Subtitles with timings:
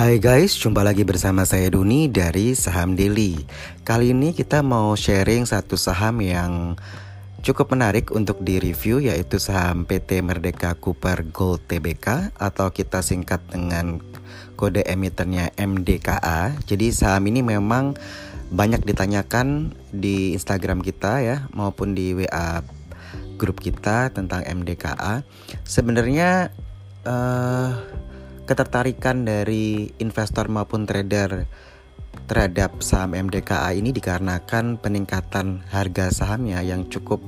[0.00, 3.36] Hai guys, jumpa lagi bersama saya Duni dari Saham Daily.
[3.84, 6.72] Kali ini kita mau sharing satu saham yang
[7.44, 14.00] cukup menarik untuk direview yaitu saham PT Merdeka Cooper Gold Tbk atau kita singkat dengan
[14.56, 16.56] kode emitennya MDKA.
[16.64, 17.92] Jadi saham ini memang
[18.48, 22.64] banyak ditanyakan di Instagram kita ya maupun di WA
[23.36, 25.28] grup kita tentang MDKA.
[25.68, 26.56] Sebenarnya
[27.04, 27.76] uh,
[28.50, 31.46] ketertarikan dari investor maupun trader
[32.26, 37.22] terhadap saham MDKA ini dikarenakan peningkatan harga sahamnya yang cukup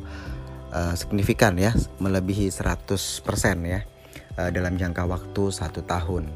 [0.75, 1.71] uh, signifikan ya,
[2.03, 2.99] melebihi 100%
[3.63, 3.87] ya
[4.35, 6.27] uh, dalam jangka waktu satu tahun.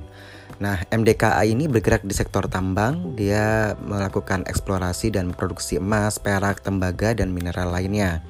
[0.62, 7.10] Nah, MDKA ini bergerak di sektor tambang, dia melakukan eksplorasi dan produksi emas, perak, tembaga,
[7.10, 8.22] dan mineral lainnya.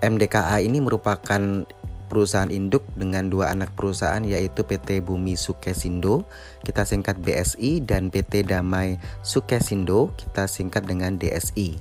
[0.00, 1.68] MDKA ini merupakan
[2.10, 6.26] perusahaan induk dengan dua anak perusahaan yaitu PT Bumi Sukesindo,
[6.66, 11.78] kita singkat BSI dan PT Damai Sukesindo, kita singkat dengan DSI.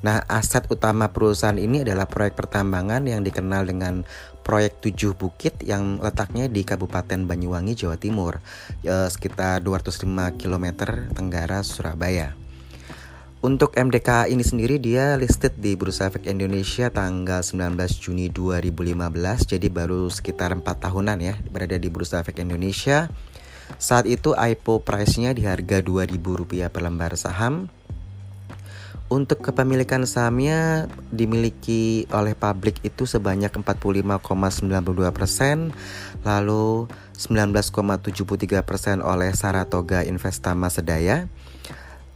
[0.00, 4.08] Nah, aset utama perusahaan ini adalah proyek pertambangan yang dikenal dengan
[4.46, 8.38] proyek Tujuh Bukit yang letaknya di Kabupaten Banyuwangi, Jawa Timur,
[8.86, 12.45] eh, sekitar 205 km tenggara Surabaya.
[13.44, 18.96] Untuk MDK ini sendiri dia listed di Bursa Efek Indonesia tanggal 19 Juni 2015
[19.44, 23.12] Jadi baru sekitar 4 tahunan ya berada di Bursa Efek Indonesia.
[23.76, 27.68] Saat itu IPO price-nya di harga Rp2.000 per lembar saham.
[29.06, 35.70] Untuk kepemilikan sahamnya dimiliki oleh publik itu sebanyak 45,92 persen,
[36.26, 41.30] lalu 19,73 persen oleh Saratoga Investama Sedaya,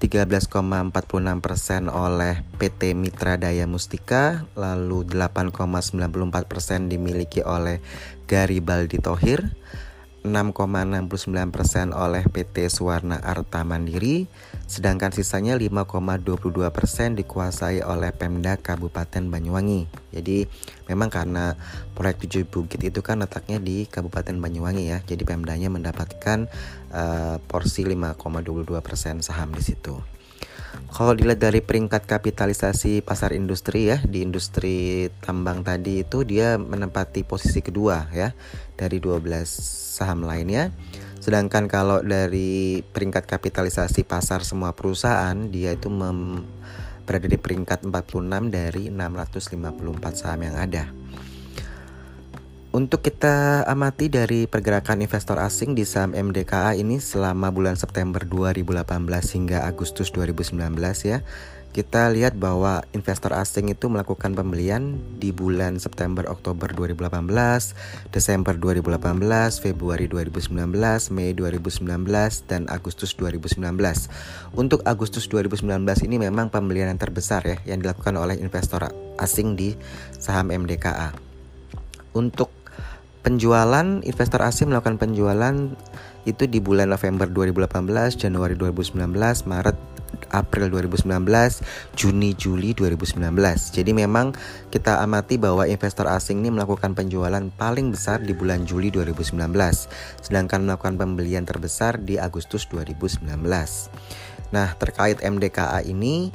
[0.00, 7.84] 13,46% oleh PT Mitra Daya Mustika, lalu 8,94% dimiliki oleh
[8.24, 9.52] Garibaldi Tohir,
[10.20, 14.28] 6,69% oleh PT Suwarna Arta Mandiri,
[14.68, 19.88] sedangkan sisanya 5,22% dikuasai oleh Pemda Kabupaten Banyuwangi.
[20.12, 20.44] Jadi
[20.92, 21.56] memang karena
[21.96, 26.52] proyek tujuh bukit itu kan letaknya di Kabupaten Banyuwangi ya, jadi Pemdanya mendapatkan
[26.92, 30.19] uh, porsi 5,22% saham di situ.
[30.90, 37.22] Kalau dilihat dari peringkat kapitalisasi pasar industri ya di industri tambang tadi itu dia menempati
[37.22, 38.34] posisi kedua ya
[38.74, 39.22] dari 12
[39.96, 40.74] saham lainnya.
[41.20, 45.92] Sedangkan kalau dari peringkat kapitalisasi pasar semua perusahaan dia itu
[47.06, 50.88] berada di peringkat 46 dari 654 saham yang ada.
[52.70, 58.86] Untuk kita amati dari pergerakan investor asing di saham MDKA ini selama bulan September 2018
[59.34, 60.54] hingga Agustus 2019
[61.02, 61.26] ya.
[61.74, 69.02] Kita lihat bahwa investor asing itu melakukan pembelian di bulan September Oktober 2018, Desember 2018,
[69.58, 70.54] Februari 2019,
[71.10, 71.90] Mei 2019
[72.46, 73.66] dan Agustus 2019.
[74.54, 75.66] Untuk Agustus 2019
[76.06, 79.74] ini memang pembelian yang terbesar ya yang dilakukan oleh investor asing di
[80.22, 81.18] saham MDKA.
[82.10, 82.59] Untuk
[83.20, 85.54] penjualan investor asing melakukan penjualan
[86.28, 89.00] itu di bulan November 2018, Januari 2019,
[89.48, 89.76] Maret
[90.30, 91.16] April 2019,
[91.96, 93.32] Juni Juli 2019.
[93.72, 94.36] Jadi memang
[94.68, 99.40] kita amati bahwa investor asing ini melakukan penjualan paling besar di bulan Juli 2019,
[100.22, 103.26] sedangkan melakukan pembelian terbesar di Agustus 2019.
[104.50, 106.34] Nah, terkait MDKA ini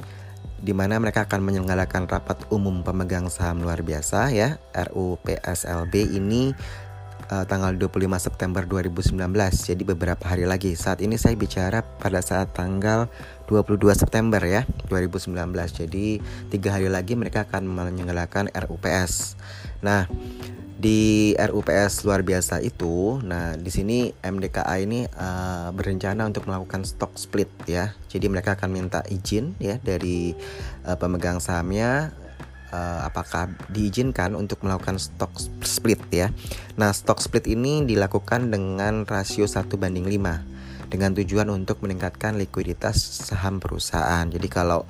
[0.66, 6.50] di mana mereka akan menyelenggarakan rapat umum pemegang saham luar biasa ya RUPSLB ini
[7.30, 9.16] uh, tanggal 25 September 2019
[9.52, 10.74] jadi beberapa hari lagi.
[10.74, 13.10] Saat ini saya bicara pada saat tanggal
[13.46, 16.06] 22 September ya 2019 jadi
[16.50, 19.38] tiga hari lagi mereka akan menyelenggarakan RUPS
[19.78, 20.10] nah
[20.76, 27.16] di RUPS luar biasa itu, nah di sini MDKA ini uh, berencana untuk melakukan stock
[27.16, 27.96] split ya.
[28.12, 30.36] Jadi mereka akan minta izin ya dari
[30.84, 32.12] uh, pemegang sahamnya
[32.72, 35.32] uh, apakah diizinkan untuk melakukan stock
[35.62, 36.28] split ya.
[36.78, 42.96] Nah, stock split ini dilakukan dengan rasio 1 banding 5 dengan tujuan untuk meningkatkan likuiditas
[43.26, 44.26] saham perusahaan.
[44.30, 44.86] Jadi kalau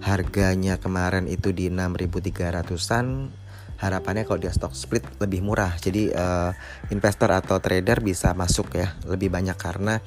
[0.00, 3.06] harganya kemarin itu di 6.300-an
[3.80, 6.50] harapannya kalau dia stock split lebih murah jadi uh,
[6.92, 10.04] investor atau trader bisa masuk ya lebih banyak karena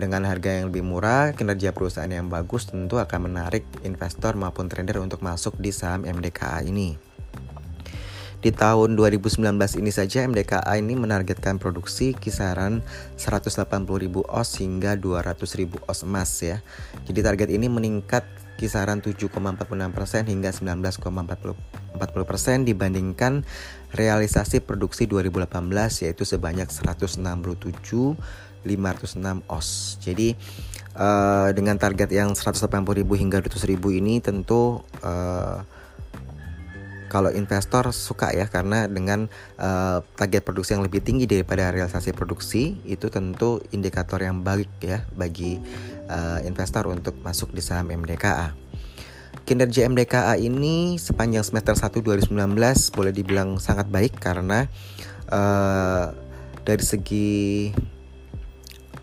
[0.00, 4.96] dengan harga yang lebih murah, kinerja perusahaan yang bagus tentu akan menarik investor maupun trader
[5.04, 6.96] untuk masuk di saham MDKA ini.
[8.40, 9.44] Di tahun 2019
[9.76, 12.80] ini saja MDKA ini menargetkan produksi kisaran
[13.20, 13.60] 180.000
[14.24, 16.64] os hingga 200.000 os emas ya.
[17.04, 18.24] Jadi target ini meningkat
[18.60, 23.48] kisaran 7,46% hingga 19,40% dibandingkan
[23.96, 28.20] realisasi produksi 2018 yaitu sebanyak 167,5
[28.60, 29.96] 506 OS.
[30.04, 30.36] Jadi
[30.96, 32.68] uh, dengan target yang 180.000
[33.16, 35.64] hingga 200.000 ini tentu uh,
[37.10, 39.26] kalau investor suka ya karena dengan
[39.58, 45.02] uh, target produksi yang lebih tinggi daripada realisasi produksi itu tentu indikator yang baik ya
[45.18, 45.58] bagi
[46.10, 48.58] uh, investor untuk masuk di saham MDKA.
[49.46, 52.34] Kinerja MDKA ini sepanjang semester 1 2019
[52.94, 54.66] boleh dibilang sangat baik karena
[55.30, 56.10] uh,
[56.66, 57.70] dari segi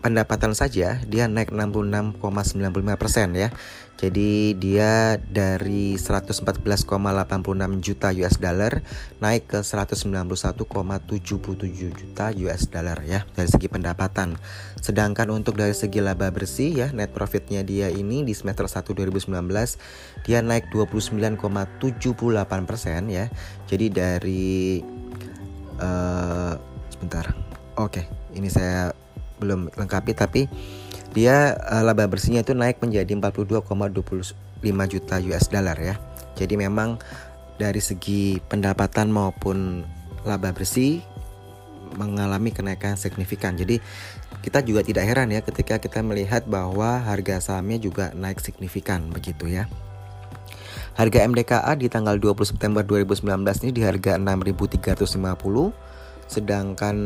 [0.00, 3.50] pendapatan saja dia naik 66,95% ya.
[3.98, 6.86] Jadi dia dari 114,86
[7.82, 8.78] juta US dollar
[9.18, 11.18] naik ke 191,77
[11.98, 14.38] juta US dollar ya dari segi pendapatan.
[14.78, 19.34] Sedangkan untuk dari segi laba bersih ya net profitnya dia ini di semester 1 2019
[20.22, 21.42] dia naik 29,78%
[23.10, 23.26] ya.
[23.66, 24.78] Jadi dari
[25.82, 26.54] uh,
[26.94, 27.34] sebentar.
[27.78, 28.94] Oke, ini saya
[29.38, 30.46] belum lengkapi tapi
[31.16, 33.64] dia uh, laba bersihnya itu naik menjadi 42,25
[34.92, 35.94] juta US dollar ya.
[36.36, 37.00] Jadi memang
[37.58, 39.82] dari segi pendapatan maupun
[40.22, 41.00] laba bersih
[41.96, 43.56] mengalami kenaikan signifikan.
[43.56, 43.80] Jadi
[44.44, 49.48] kita juga tidak heran ya ketika kita melihat bahwa harga sahamnya juga naik signifikan begitu
[49.48, 49.66] ya.
[50.94, 53.22] Harga MDKA di tanggal 20 September 2019
[53.66, 55.70] ini di harga 6.350
[56.28, 56.96] sedangkan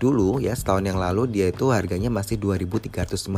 [0.00, 3.36] Dulu ya setahun yang lalu dia itu harganya masih 2350.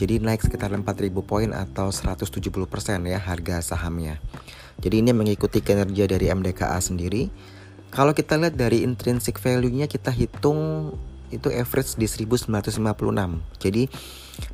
[0.00, 2.40] Jadi naik sekitar 4000 poin atau 170%
[3.04, 4.16] ya harga sahamnya.
[4.80, 7.28] Jadi ini mengikuti kinerja dari MDKA sendiri.
[7.92, 10.94] Kalau kita lihat dari intrinsic value-nya kita hitung
[11.28, 12.48] itu average di 1956.
[13.60, 13.92] Jadi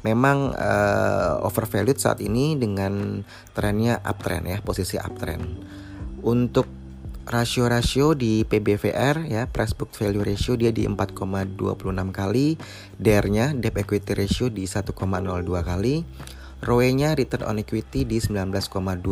[0.03, 3.23] memang uh, overvalued saat ini dengan
[3.55, 5.47] trennya uptrend ya, posisi uptrend.
[6.27, 6.67] Untuk
[7.27, 11.59] rasio-rasio di PBVR ya price book value ratio dia di 4,26
[12.15, 12.55] kali,
[13.03, 14.95] DER-nya debt equity ratio di 1,02
[15.67, 16.07] kali,
[16.63, 19.03] ROE-nya return on equity di 19,22%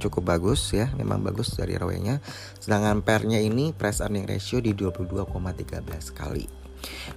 [0.00, 2.24] cukup bagus ya, memang bagus dari ROE-nya.
[2.56, 6.46] Sedangkan PER-nya ini price earning ratio di 22,13 kali.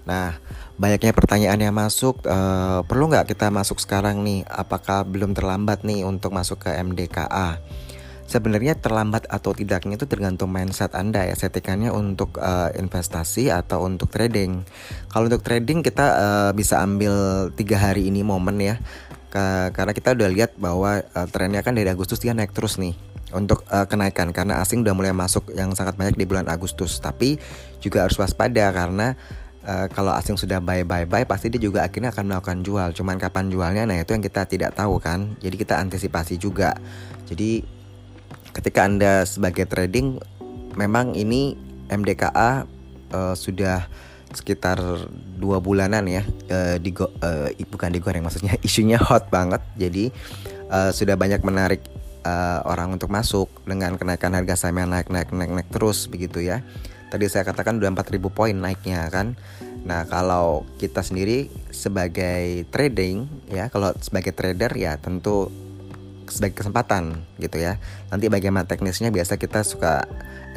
[0.08, 0.36] Nah,
[0.80, 4.44] banyaknya pertanyaan yang masuk, uh, perlu nggak kita masuk sekarang nih?
[4.48, 7.60] Apakah belum terlambat nih untuk masuk ke MDKA?
[8.28, 14.12] Sebenarnya terlambat atau tidaknya itu tergantung mindset Anda ya setikannya untuk uh, investasi atau untuk
[14.12, 14.68] trading.
[15.08, 18.78] Kalau untuk trading kita uh, bisa ambil tiga hari ini momen ya.
[19.70, 22.98] karena kita udah lihat bahwa uh, trennya kan dari Agustus dia naik terus nih
[23.38, 26.98] untuk uh, kenaikan karena asing udah mulai masuk yang sangat banyak di bulan Agustus.
[26.98, 27.38] Tapi
[27.80, 29.14] juga harus waspada karena
[29.68, 32.88] Uh, kalau asing sudah buy buy buy pasti dia juga akhirnya akan melakukan jual.
[32.96, 35.36] Cuman kapan jualnya nah itu yang kita tidak tahu kan.
[35.44, 36.72] Jadi kita antisipasi juga.
[37.28, 37.68] Jadi
[38.54, 40.22] ketika Anda sebagai trading
[40.78, 41.58] memang ini
[41.90, 42.68] MDKA
[43.12, 43.88] uh, eh, sudah
[44.28, 44.78] sekitar
[45.40, 46.22] dua bulanan ya
[46.52, 49.64] uh, di uh, bukan digoreng maksudnya isunya hot banget.
[49.80, 50.12] Jadi
[50.70, 51.82] uh, sudah banyak menarik
[52.28, 56.44] uh, orang untuk masuk dengan kenaikan harga saham yang naik naik naik naik terus begitu
[56.44, 56.62] ya.
[57.08, 59.40] Tadi saya katakan udah 4000 poin naiknya kan?
[59.88, 65.48] Nah kalau kita sendiri sebagai trading ya kalau sebagai trader ya tentu
[66.30, 67.80] sebagai kesempatan gitu ya.
[68.12, 70.06] Nanti bagaimana teknisnya biasa kita suka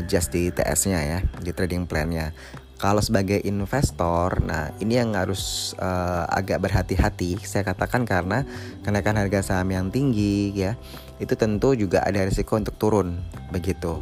[0.00, 2.32] adjust di TS-nya ya, di trading plan-nya.
[2.80, 8.48] Kalau sebagai investor, nah ini yang harus uh, agak berhati-hati saya katakan karena
[8.80, 10.80] kenaikan harga saham yang tinggi ya,
[11.20, 13.20] itu tentu juga ada risiko untuk turun
[13.52, 14.00] begitu.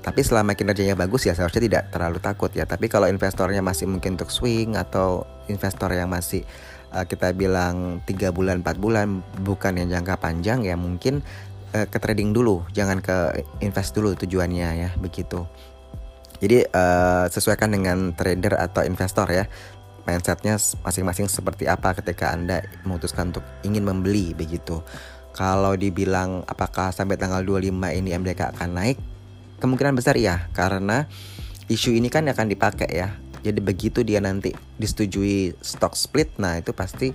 [0.00, 2.64] Tapi selama kinerjanya bagus ya seharusnya tidak terlalu takut ya.
[2.64, 6.48] Tapi kalau investornya masih mungkin untuk swing atau investor yang masih
[6.94, 11.22] uh, kita bilang tiga bulan 4 bulan bukan yang jangka panjang ya mungkin
[11.74, 15.46] uh, ke trading dulu jangan ke invest dulu tujuannya ya begitu.
[16.40, 19.44] Jadi uh, sesuaikan dengan trader atau investor ya
[20.08, 24.80] mindsetnya masing-masing seperti apa ketika anda memutuskan untuk ingin membeli begitu.
[25.30, 28.98] Kalau dibilang apakah sampai tanggal 25 ini MDK akan naik
[29.60, 31.06] kemungkinan besar iya karena
[31.68, 36.76] isu ini kan akan dipakai ya jadi begitu dia nanti disetujui stock split, nah itu
[36.76, 37.12] pasti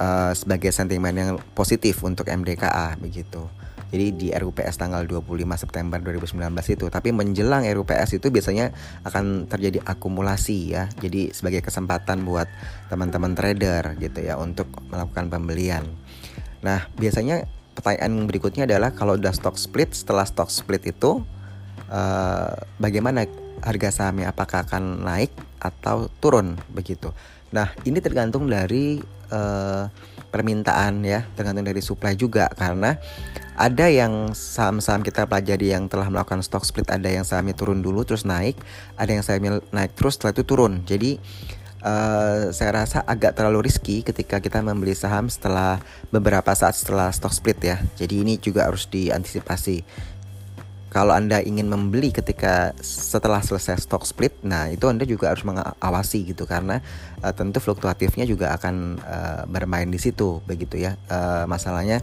[0.00, 3.46] uh, sebagai sentimen yang positif untuk MDKA begitu.
[3.94, 6.90] Jadi di RUPS tanggal 25 September 2019 itu.
[6.90, 8.74] Tapi menjelang RUPS itu biasanya
[9.06, 10.90] akan terjadi akumulasi ya.
[10.98, 12.50] Jadi sebagai kesempatan buat
[12.90, 15.86] teman-teman trader gitu ya untuk melakukan pembelian.
[16.66, 17.46] Nah, biasanya
[17.78, 21.22] pertanyaan berikutnya adalah kalau udah stock split, setelah stock split itu
[21.86, 22.50] uh,
[22.82, 23.30] bagaimana
[23.64, 27.10] harga sahamnya apakah akan naik atau turun begitu.
[27.48, 29.00] Nah, ini tergantung dari
[29.32, 29.88] uh,
[30.28, 32.98] permintaan ya, tergantung dari supply juga karena
[33.54, 38.02] ada yang saham-saham kita pelajari yang telah melakukan stock split, ada yang sahamnya turun dulu
[38.02, 38.58] terus naik,
[38.98, 40.82] ada yang sahamnya naik terus setelah itu turun.
[40.82, 41.22] Jadi
[41.86, 45.78] uh, saya rasa agak terlalu riski ketika kita membeli saham setelah
[46.10, 47.78] beberapa saat setelah stock split ya.
[47.94, 49.86] Jadi ini juga harus diantisipasi.
[50.94, 56.30] Kalau Anda ingin membeli ketika setelah selesai stock split, nah itu Anda juga harus mengawasi
[56.30, 56.78] gitu karena
[57.18, 60.94] uh, tentu fluktuatifnya juga akan uh, bermain di situ begitu ya.
[61.10, 61.98] Uh, masalahnya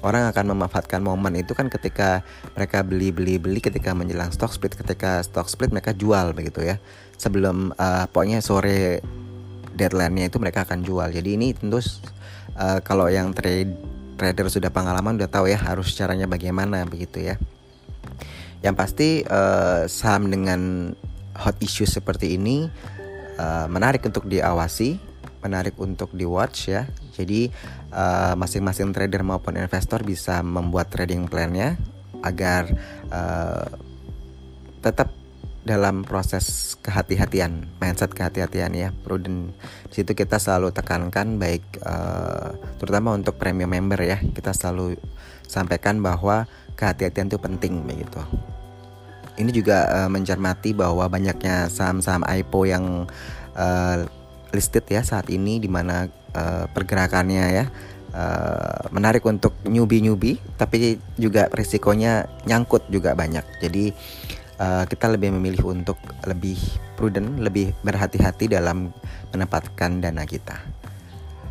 [0.00, 2.24] orang akan memanfaatkan momen itu kan ketika
[2.56, 6.80] mereka beli beli beli ketika menjelang stock split ketika stock split mereka jual begitu ya.
[7.20, 9.04] Sebelum uh, pokoknya sore
[9.76, 11.12] deadline-nya itu mereka akan jual.
[11.12, 11.84] Jadi ini tentu
[12.56, 13.76] uh, kalau yang trade
[14.16, 17.36] trader sudah pengalaman udah tahu ya harus caranya bagaimana begitu ya
[18.60, 20.92] yang pasti uh, saham dengan
[21.36, 22.68] hot issue seperti ini
[23.40, 25.00] uh, menarik untuk diawasi,
[25.40, 26.84] menarik untuk di watch ya.
[27.16, 27.52] Jadi
[27.90, 31.76] masing masing-masing trader maupun investor bisa membuat trading plan-nya
[32.22, 32.70] agar
[33.10, 33.66] uh,
[34.80, 35.12] tetap
[35.60, 39.52] dalam proses kehati-hatian, mindset kehati-hatian ya, prudent.
[39.92, 44.96] Di situ kita selalu tekankan baik uh, terutama untuk premium member ya, kita selalu
[45.44, 46.48] sampaikan bahwa
[46.80, 48.24] kehati-hatian itu penting begitu.
[49.36, 52.84] Ini juga uh, mencermati bahwa banyaknya saham-saham IPO yang
[53.52, 53.96] uh,
[54.56, 57.64] listed ya saat ini di mana uh, pergerakannya ya
[58.16, 63.44] uh, menarik untuk newbie-newbie tapi juga risikonya nyangkut juga banyak.
[63.62, 63.92] Jadi
[64.60, 65.96] uh, kita lebih memilih untuk
[66.26, 66.58] lebih
[66.98, 68.92] prudent, lebih berhati-hati dalam
[69.32, 70.79] menempatkan dana kita.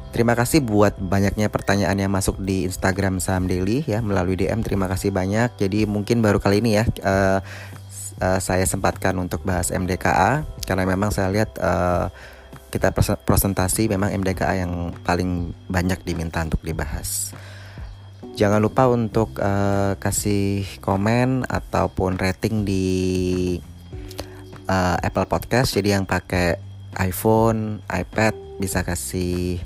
[0.09, 4.65] Terima kasih buat banyaknya pertanyaan yang masuk di Instagram Saham Daily ya melalui DM.
[4.65, 5.53] Terima kasih banyak.
[5.61, 7.39] Jadi mungkin baru kali ini ya uh,
[8.19, 12.09] uh, saya sempatkan untuk bahas MDKA karena memang saya lihat uh,
[12.69, 12.93] kita
[13.25, 17.33] presentasi memang MDKA yang paling banyak diminta untuk dibahas.
[18.33, 22.87] Jangan lupa untuk uh, kasih komen ataupun rating di
[24.69, 25.75] uh, Apple Podcast.
[25.75, 26.57] Jadi yang pakai
[26.97, 29.61] iPhone, iPad bisa kasih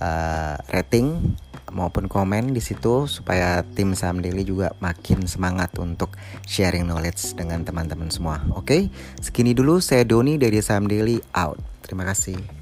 [0.00, 1.36] uh, rating
[1.70, 7.62] maupun komen di situ supaya tim Saham Daily juga makin semangat untuk sharing knowledge dengan
[7.62, 8.42] teman-teman semua.
[8.58, 8.82] Oke, okay?
[9.22, 11.62] segini dulu saya Doni dari Saham Daily out.
[11.86, 12.59] Terima kasih.